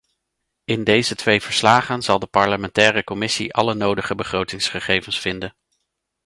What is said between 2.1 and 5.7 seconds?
de parlementaire commissie alle nodige begrotingsgegevens vinden.